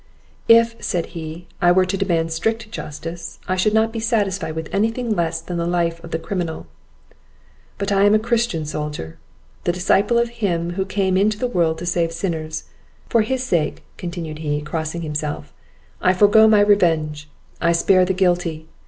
"If," 0.47 0.81
said 0.83 1.05
he, 1.13 1.45
"I 1.61 1.71
were 1.71 1.85
to 1.85 1.95
demand 1.95 2.31
strict 2.33 2.71
justice, 2.71 3.37
I 3.47 3.55
should 3.55 3.75
not 3.75 3.93
be 3.93 3.99
satisfied 3.99 4.55
with 4.55 4.67
any 4.73 4.89
thing 4.89 5.15
less 5.15 5.39
than 5.41 5.57
the 5.57 5.67
life 5.67 6.03
of 6.03 6.09
the 6.09 6.17
criminal; 6.17 6.65
but 7.77 7.91
I 7.91 8.05
am 8.05 8.15
a 8.15 8.25
Christian 8.27 8.65
soldier, 8.65 9.19
the 9.63 9.71
disciple 9.71 10.17
of 10.17 10.29
Him 10.41 10.71
who 10.71 10.85
came 10.85 11.17
into 11.17 11.37
the 11.37 11.45
world 11.45 11.77
to 11.77 11.85
save 11.85 12.11
sinners; 12.13 12.63
for 13.09 13.21
His 13.21 13.43
sake," 13.43 13.83
continued 13.99 14.39
he, 14.39 14.59
crossing 14.63 15.03
himself, 15.03 15.53
"I 16.01 16.15
forego 16.15 16.47
my 16.47 16.61
revenge, 16.61 17.29
I 17.61 17.71
spare 17.71 18.03
the 18.03 18.13
guilty. 18.15 18.65